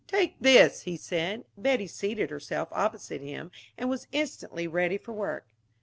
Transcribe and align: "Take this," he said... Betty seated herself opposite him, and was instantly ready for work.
"Take 0.07 0.33
this," 0.39 0.81
he 0.81 0.97
said... 0.97 1.45
Betty 1.55 1.85
seated 1.85 2.31
herself 2.31 2.69
opposite 2.71 3.21
him, 3.21 3.51
and 3.77 3.87
was 3.87 4.07
instantly 4.11 4.65
ready 4.67 4.97
for 4.97 5.13
work. 5.13 5.45